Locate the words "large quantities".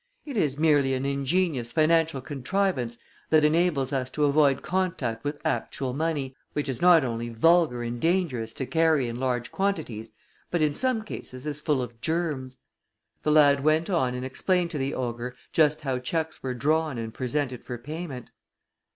9.19-10.11